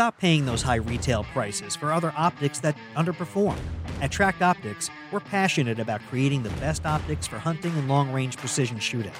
[0.00, 3.58] Stop paying those high retail prices for other optics that underperform.
[4.00, 8.38] At Tract Optics, we're passionate about creating the best optics for hunting and long range
[8.38, 9.12] precision shooting.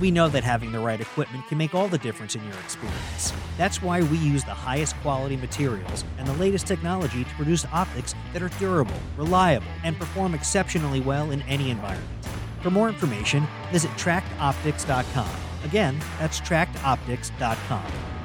[0.00, 3.32] We know that having the right equipment can make all the difference in your experience.
[3.56, 8.14] That's why we use the highest quality materials and the latest technology to produce optics
[8.32, 12.08] that are durable, reliable, and perform exceptionally well in any environment.
[12.62, 15.34] For more information, visit tractoptics.com.
[15.64, 18.17] Again, that's tractoptics.com.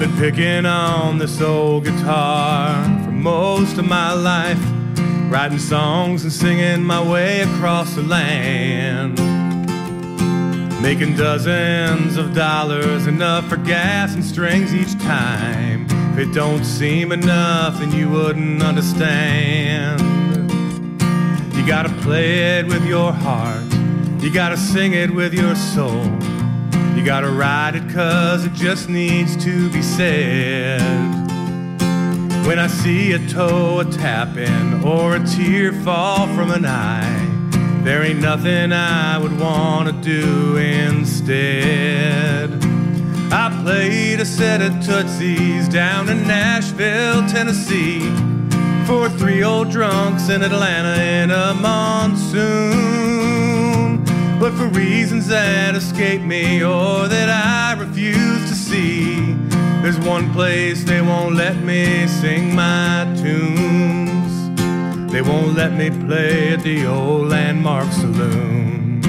[0.00, 4.58] I've been picking on this old guitar for most of my life,
[5.30, 9.18] writing songs and singing my way across the land.
[10.80, 15.84] Making dozens of dollars, enough for gas and strings each time.
[16.14, 20.00] If it don't seem enough, then you wouldn't understand.
[21.54, 23.70] You gotta play it with your heart,
[24.22, 26.10] you gotta sing it with your soul.
[27.00, 30.82] You gotta ride it cause it just needs to be said.
[32.46, 38.02] When I see a toe a tapping or a tear fall from an eye, there
[38.02, 42.50] ain't nothing I would wanna do instead.
[43.32, 48.00] I played a set of Tootsies down in Nashville, Tennessee,
[48.84, 53.39] for three old drunks in Atlanta in a monsoon.
[54.40, 59.34] But for reasons that escape me or that I refuse to see,
[59.82, 65.12] there's one place they won't let me sing my tunes.
[65.12, 69.00] They won't let me play at the old Landmark Saloon.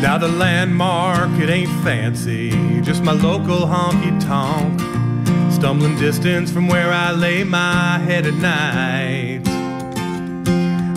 [0.00, 4.93] Now the landmark, it ain't fancy, just my local honky tonk
[5.64, 9.48] stumbling distance from where I lay my head at night.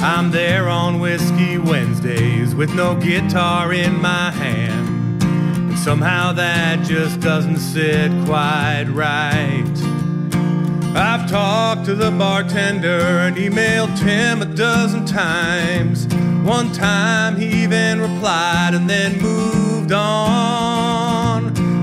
[0.04, 5.24] I'm there on Whiskey Wednesdays with no guitar in my hand.
[5.24, 9.64] And somehow that just doesn't sit quite right.
[10.98, 16.14] I've talked to the bartender and emailed him a dozen times.
[16.44, 20.97] One time he even replied and then moved on.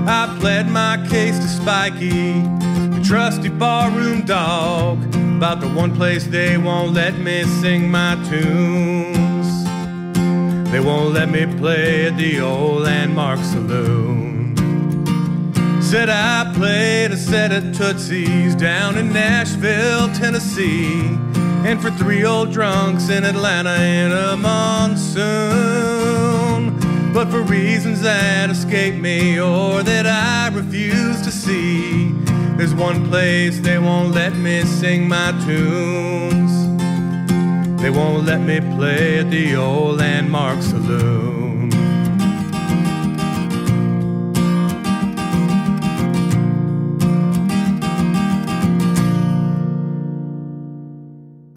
[0.06, 2.42] I pled my case to Spikey
[2.94, 9.64] the trusty barroom dog about the one place they won't let me sing my tunes.
[10.70, 14.54] They won't let me play at the old Landmark Saloon.
[15.81, 21.16] Said I played a set of Tootsies down in Nashville, Tennessee,
[21.64, 25.33] and for three old drunks in Atlanta in a monsoon.
[27.24, 32.12] But for reasons that escape me or that I refuse to see,
[32.58, 36.52] there's one place they won't let me sing my tunes.
[37.80, 41.70] They won't let me play at the old Landmark Saloon.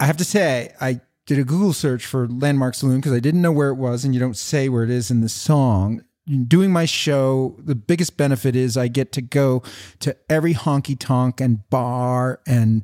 [0.00, 3.42] I have to say, I did a Google search for Landmark Saloon because I didn't
[3.42, 6.02] know where it was, and you don't say where it is in the song
[6.46, 9.62] doing my show, the biggest benefit is I get to go
[10.00, 12.82] to every honky tonk and bar and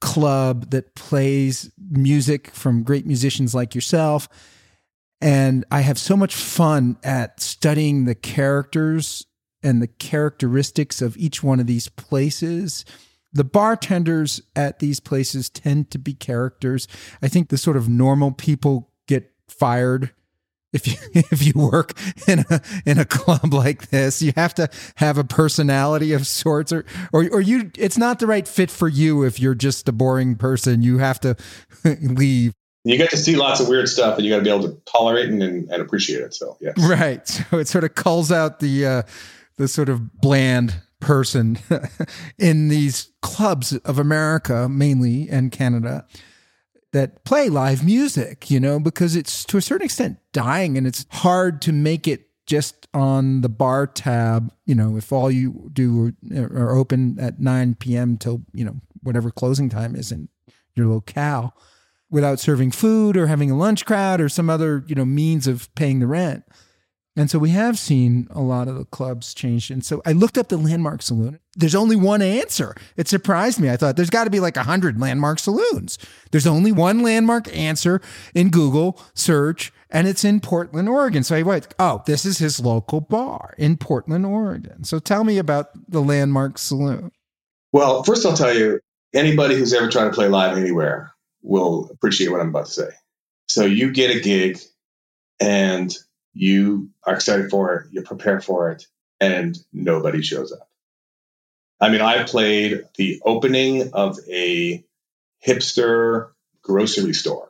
[0.00, 4.28] club that plays music from great musicians like yourself.
[5.20, 9.26] And I have so much fun at studying the characters
[9.62, 12.84] and the characteristics of each one of these places.
[13.32, 16.86] The bartenders at these places tend to be characters.
[17.22, 20.12] I think the sort of normal people get fired
[20.72, 20.94] if you
[21.30, 21.92] if you work
[22.26, 24.22] in a in a club like this.
[24.22, 28.26] You have to have a personality of sorts or or or you it's not the
[28.26, 30.82] right fit for you if you're just a boring person.
[30.82, 31.36] You have to
[31.84, 32.52] leave.
[32.84, 34.80] You get to see lots of weird stuff and you got to be able to
[34.86, 36.34] tolerate and, and, and appreciate it.
[36.34, 37.26] So yeah right.
[37.50, 39.02] So it sort of calls out the uh
[39.56, 41.58] the sort of bland person
[42.38, 46.06] in these clubs of america mainly and canada
[46.92, 51.06] that play live music, you know, because it's to a certain extent dying and it's
[51.10, 56.12] hard to make it just on the bar tab, you know, if all you do
[56.36, 58.18] are, are open at 9 p.m.
[58.18, 60.28] till, you know, whatever closing time is in
[60.74, 61.56] your locale
[62.10, 65.74] without serving food or having a lunch crowd or some other, you know, means of
[65.74, 66.44] paying the rent.
[67.14, 69.70] And so we have seen a lot of the clubs change.
[69.70, 71.40] And so I looked up the Landmark Saloon.
[71.54, 72.74] There's only one answer.
[72.96, 73.68] It surprised me.
[73.68, 75.98] I thought there's got to be like a hundred Landmark Saloons.
[76.30, 78.00] There's only one Landmark answer
[78.34, 81.22] in Google search, and it's in Portland, Oregon.
[81.22, 84.84] So I went, oh, this is his local bar in Portland, Oregon.
[84.84, 87.12] So tell me about the Landmark Saloon.
[87.72, 88.80] Well, first I'll tell you,
[89.12, 91.12] anybody who's ever tried to play live anywhere
[91.42, 92.88] will appreciate what I'm about to say.
[93.48, 94.58] So you get a gig
[95.38, 95.94] and
[96.34, 98.86] you are excited for it, you prepare for it,
[99.20, 100.68] and nobody shows up.
[101.80, 104.84] I mean, I played the opening of a
[105.44, 106.30] hipster
[106.62, 107.48] grocery store.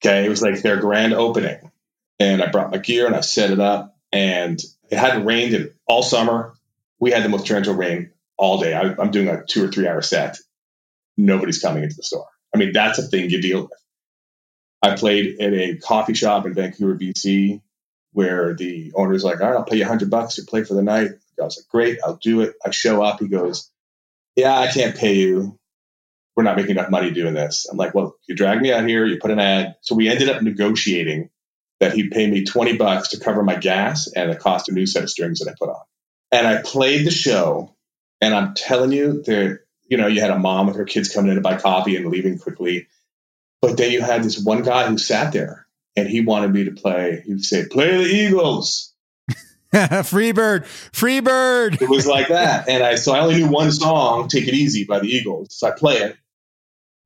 [0.00, 0.24] Okay.
[0.24, 1.70] It was like their grand opening.
[2.20, 3.96] And I brought my gear and I set it up.
[4.12, 6.54] And it hadn't rained in all summer.
[7.00, 8.74] We had the most torrential rain all day.
[8.74, 10.38] I, I'm doing a two or three hour set.
[11.16, 12.28] Nobody's coming into the store.
[12.54, 13.70] I mean, that's a thing you deal with.
[14.82, 17.60] I played at a coffee shop in Vancouver, BC,
[18.12, 20.74] where the owner's like, all right, I'll pay you a hundred bucks to play for
[20.74, 21.10] the night.
[21.40, 22.54] I was like, great, I'll do it.
[22.64, 23.20] I show up.
[23.20, 23.70] He goes,
[24.36, 25.58] yeah, I can't pay you.
[26.36, 27.66] We're not making enough money doing this.
[27.70, 29.76] I'm like, well, you drag me out here, you put an ad.
[29.82, 31.30] So we ended up negotiating
[31.80, 34.86] that he'd pay me 20 bucks to cover my gas and the cost of new
[34.86, 35.82] set of strings that I put on.
[36.30, 37.74] And I played the show
[38.20, 41.30] and I'm telling you, there, you know, you had a mom with her kids coming
[41.30, 42.86] in to buy coffee and leaving quickly.
[43.60, 45.66] But then you had this one guy who sat there
[45.96, 47.22] and he wanted me to play.
[47.24, 48.94] He would say, "Play the Eagles."
[50.04, 51.80] free bird, free bird.
[51.80, 54.84] It was like that, and I so I only knew one song, "Take It Easy"
[54.84, 55.48] by the Eagles.
[55.50, 56.16] So I play it,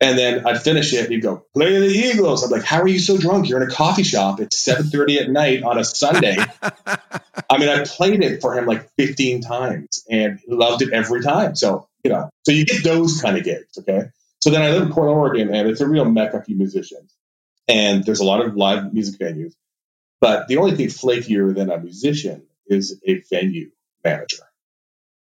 [0.00, 1.04] and then I'd finish it.
[1.04, 3.48] And he'd go, "Play the Eagles." I'm like, "How are you so drunk?
[3.48, 6.36] You're in a coffee shop at 7:30 at night on a Sunday."
[7.50, 11.22] I mean, I played it for him like 15 times, and he loved it every
[11.22, 11.56] time.
[11.56, 14.08] So you know, so you get those kind of gigs, okay.
[14.40, 17.14] So then I live in Portland, Oregon, and it's a real mecca for musicians
[17.68, 19.54] and there's a lot of live music venues.
[20.20, 23.70] But the only thing flakier than a musician is a venue
[24.02, 24.42] manager.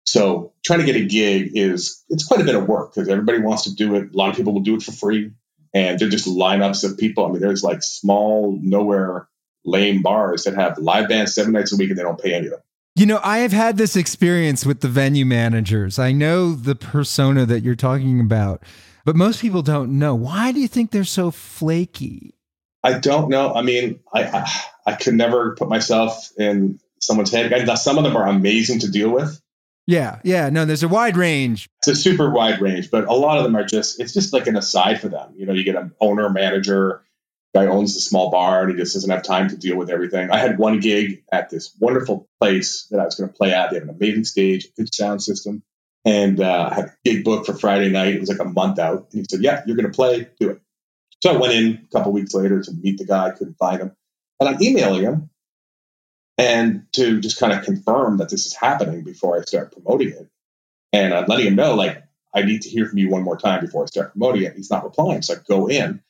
[0.04, 3.38] So trying to get a gig is it's quite a bit of work because everybody
[3.38, 4.12] wants to do it.
[4.12, 5.32] A lot of people will do it for free,
[5.72, 7.24] and they're just lineups of people.
[7.24, 9.28] I mean, there's like small, nowhere,
[9.64, 12.46] lame bars that have live bands seven nights a week and they don't pay any
[12.46, 12.60] of them.
[12.96, 15.98] You know, I have had this experience with the venue managers.
[15.98, 18.62] I know the persona that you're talking about
[19.04, 20.14] but most people don't know.
[20.14, 22.34] Why do you think they're so flaky?
[22.82, 23.52] I don't know.
[23.54, 24.50] I mean, I I,
[24.86, 27.68] I could never put myself in someone's head.
[27.78, 29.40] Some of them are amazing to deal with.
[29.86, 30.50] Yeah, yeah.
[30.50, 31.68] No, there's a wide range.
[31.78, 34.00] It's a super wide range, but a lot of them are just.
[34.00, 35.34] It's just like an aside for them.
[35.36, 37.02] You know, you get an owner, manager,
[37.54, 40.30] guy owns a small bar, and he just doesn't have time to deal with everything.
[40.30, 43.70] I had one gig at this wonderful place that I was going to play at.
[43.70, 45.62] They have an amazing stage, good sound system
[46.04, 48.14] and uh, I had a gig book for Friday night.
[48.14, 49.08] It was like a month out.
[49.12, 50.60] And he said, Yeah, you're going to play, do it.
[51.22, 53.92] So I went in a couple weeks later to meet the guy, couldn't find him.
[54.38, 55.30] And I'm emailing him
[56.38, 60.28] and to just kind of confirm that this is happening before I start promoting it.
[60.92, 62.02] And I'm letting him know, like,
[62.34, 64.54] I need to hear from you one more time before I start promoting it.
[64.54, 65.20] He's not replying.
[65.20, 66.02] So I go in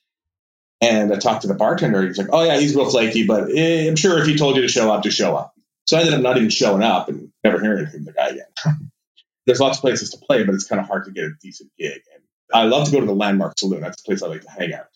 [0.80, 2.06] and I talked to the bartender.
[2.06, 4.62] He's like, Oh, yeah, he's real flaky, but eh, I'm sure if he told you
[4.62, 5.54] to show up, to show up.
[5.86, 8.46] So I ended up not even showing up and never hearing from the guy again.
[9.50, 11.72] there's lots of places to play, but it's kind of hard to get a decent
[11.76, 12.02] gig.
[12.14, 12.22] And
[12.54, 13.80] I love to go to the Landmark Saloon.
[13.80, 14.86] That's the place I like to hang out.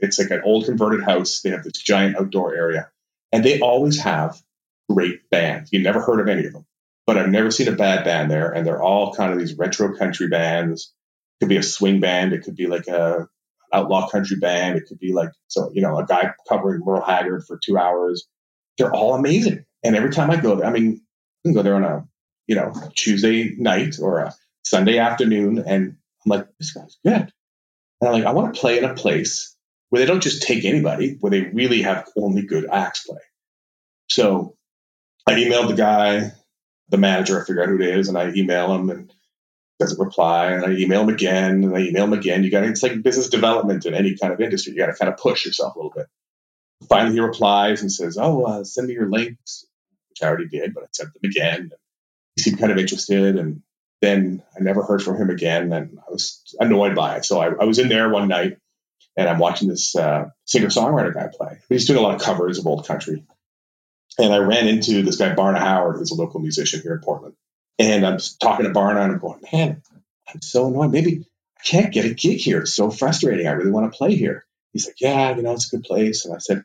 [0.00, 1.40] It's like an old converted house.
[1.42, 2.90] They have this giant outdoor area,
[3.30, 4.42] and they always have
[4.90, 5.72] great bands.
[5.72, 6.66] You never heard of any of them,
[7.06, 8.50] but I've never seen a bad band there.
[8.50, 10.92] And they're all kind of these retro country bands.
[11.36, 12.32] It could be a swing band.
[12.32, 13.28] It could be like a
[13.72, 14.78] outlaw country band.
[14.78, 18.26] It could be like so you know a guy covering Merle Haggard for two hours.
[18.78, 19.64] They're all amazing.
[19.84, 21.02] And every time I go there, I mean,
[21.44, 22.08] I can go there on a
[22.46, 24.34] you know, Tuesday night or a
[24.64, 25.58] Sunday afternoon.
[25.58, 27.32] And I'm like, this guy's good.
[28.00, 29.56] And I'm like, I want to play in a place
[29.90, 33.20] where they don't just take anybody, where they really have only good acts play.
[34.08, 34.56] So
[35.26, 36.32] I emailed the guy,
[36.88, 39.12] the manager, I figure out who it is, and I email him and
[39.78, 40.52] doesn't reply.
[40.52, 42.44] And I email him again and I email him again.
[42.44, 44.72] You got it's like business development in any kind of industry.
[44.72, 46.06] You got to kind of push yourself a little bit.
[46.88, 49.66] Finally, he replies and says, "Oh, uh, send me your links,"
[50.08, 51.70] which I already did, but I sent them again
[52.36, 53.36] he seemed kind of interested.
[53.36, 53.62] And
[54.00, 55.72] then I never heard from him again.
[55.72, 57.24] And I was annoyed by it.
[57.24, 58.58] So I, I was in there one night
[59.16, 61.60] and I'm watching this uh, singer songwriter guy play.
[61.68, 63.24] He's doing a lot of covers of old country.
[64.18, 67.34] And I ran into this guy, Barna Howard, who's a local musician here in Portland.
[67.78, 69.82] And I'm talking to Barna and I'm going, man,
[70.32, 70.90] I'm so annoyed.
[70.90, 71.26] Maybe
[71.58, 72.60] I can't get a gig here.
[72.60, 73.46] It's so frustrating.
[73.46, 74.44] I really want to play here.
[74.72, 76.24] He's like, yeah, you know, it's a good place.
[76.24, 76.64] And I said,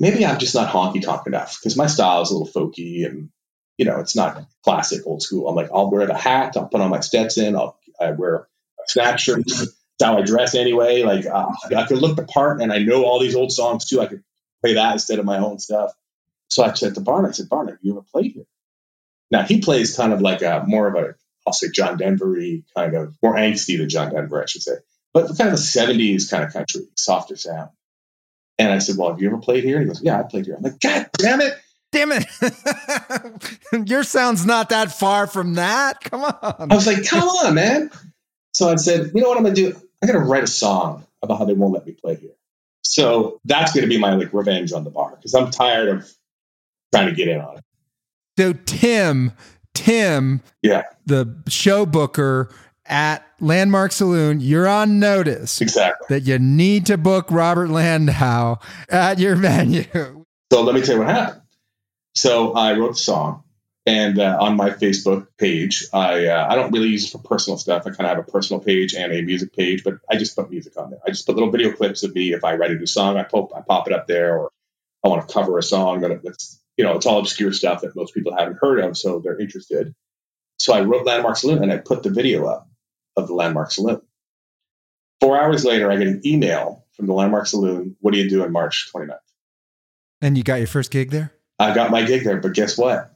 [0.00, 3.30] maybe I'm just not honky tonk enough because my style is a little folky and,
[3.78, 5.48] you know, it's not classic old school.
[5.48, 8.46] I'm like, I'll wear the hat, I'll put on my Stetson, I'll I wear a
[8.86, 9.42] snap shirt.
[9.46, 11.02] That's how I dress anyway.
[11.02, 14.00] Like uh, I could look the part and I know all these old songs too.
[14.00, 14.22] I could
[14.62, 15.92] play that instead of my own stuff.
[16.48, 18.46] So I said to Barn, I said, Barn, have you ever played here?
[19.30, 21.14] Now he plays kind of like a more of a,
[21.46, 24.76] I'll say John Denvery kind of more angsty than John Denver, I should say,
[25.12, 27.70] but kind of a 70s kind of country, softer sound.
[28.58, 29.76] And I said, Well, have you ever played here?
[29.76, 30.56] And he goes, Yeah, I played here.
[30.56, 31.54] I'm like, God damn it.
[31.92, 32.26] Damn it.
[33.88, 36.00] Your sound's not that far from that.
[36.02, 36.70] Come on.
[36.70, 37.90] I was like, Come on, man.
[38.52, 39.80] So I said, You know what I'm going to do?
[40.02, 42.32] I'm to write a song about how they won't let me play here.
[42.82, 46.10] So that's going to be my like revenge on the bar because I'm tired of
[46.92, 47.64] trying to get in on it.
[48.38, 49.32] So Tim,
[49.74, 52.50] Tim, yeah, the show booker
[52.84, 59.18] at Landmark Saloon, you're on notice exactly that you need to book Robert Landau at
[59.18, 59.84] your venue.
[60.52, 61.42] So let me tell you what happened.
[62.16, 63.44] So I wrote the song,
[63.84, 67.58] and uh, on my Facebook page, I uh, I don't really use it for personal
[67.58, 67.82] stuff.
[67.82, 70.50] I kind of have a personal page and a music page, but I just put
[70.50, 70.98] music on there.
[71.06, 72.32] I just put little video clips of me.
[72.32, 74.50] If I write a new song, I pop I pop it up there, or
[75.04, 77.94] I want to cover a song that that's you know it's all obscure stuff that
[77.94, 79.94] most people haven't heard of, so they're interested.
[80.58, 82.66] So I wrote Landmark Saloon and I put the video up
[83.14, 84.00] of the Landmark Saloon.
[85.20, 87.96] Four hours later, I get an email from the Landmark Saloon.
[88.00, 89.18] What do you do on March 29th?
[90.22, 91.35] And you got your first gig there?
[91.58, 93.14] I got my gig there, but guess what?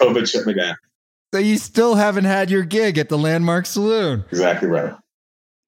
[0.00, 0.76] COVID shut me down.
[1.32, 4.24] So you still haven't had your gig at the Landmark Saloon.
[4.30, 4.94] Exactly right.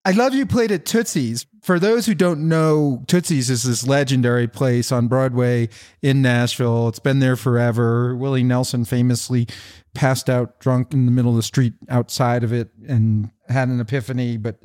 [0.05, 1.47] I love you played at Tootsie's.
[1.63, 5.69] For those who don't know, Tootsie's is this legendary place on Broadway
[6.03, 6.89] in Nashville.
[6.89, 8.17] It's been there forever.
[8.17, 9.47] Willie Nelson famously
[9.95, 13.79] passed out drunk in the middle of the street outside of it and had an
[13.79, 14.59] epiphany, but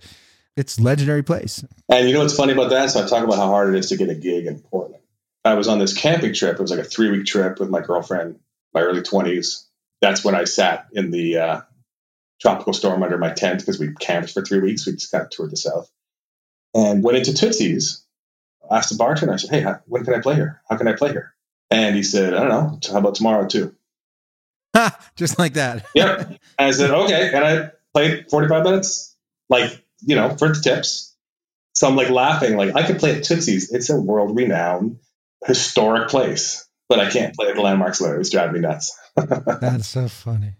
[0.55, 1.63] it's legendary place.
[1.87, 2.89] And you know what's funny about that?
[2.89, 5.03] So I talk about how hard it is to get a gig in Portland.
[5.47, 6.55] I was on this camping trip.
[6.55, 8.39] It was like a three week trip with my girlfriend,
[8.73, 9.63] my early 20s.
[10.01, 11.61] That's when I sat in the uh,
[12.41, 14.85] tropical storm under my tent because we camped for three weeks.
[14.85, 15.89] We just kind of toured the South
[16.73, 18.03] and went into Tootsie's.
[18.69, 20.61] Asked the bartender, I said, Hey, how, when can I play here?
[20.69, 21.33] How can I play here?
[21.71, 22.79] And he said, I don't know.
[22.91, 23.73] How about tomorrow too?
[25.15, 25.85] just like that.
[25.95, 26.27] yep.
[26.27, 27.31] And I said, okay.
[27.33, 29.15] And I played 45 minutes,
[29.47, 31.15] like, you know, for the tips.
[31.73, 33.71] So I'm like laughing, like, I could play at Tootsie's.
[33.71, 34.99] It's a world renowned
[35.45, 38.19] historic place, but I can't play the landmarks Saloon.
[38.19, 38.97] It's driving me nuts.
[39.15, 40.53] That's so funny.